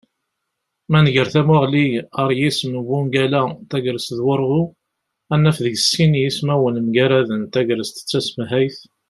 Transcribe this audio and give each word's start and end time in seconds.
Ma 0.91 0.99
nger 1.03 1.27
tamuγli 1.33 1.87
ar 2.21 2.29
yisem 2.39 2.73
n 2.77 2.83
wungal-a 2.87 3.41
"tagrest 3.69 4.09
d 4.17 4.19
wurγu", 4.25 4.61
ad 5.33 5.39
naf 5.41 5.57
deg-s 5.65 5.85
sin 5.91 6.13
yismawen 6.21 6.75
mgaraden: 6.87 7.41
tegrest 7.53 7.95
d 8.03 8.05
tasemhayt 8.09 8.77